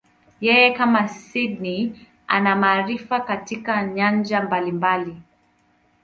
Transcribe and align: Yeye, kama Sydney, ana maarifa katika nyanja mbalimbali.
Yeye, 0.41 0.73
kama 0.73 1.07
Sydney, 1.07 2.07
ana 2.27 2.55
maarifa 2.55 3.19
katika 3.19 3.83
nyanja 3.83 4.41
mbalimbali. 4.41 5.17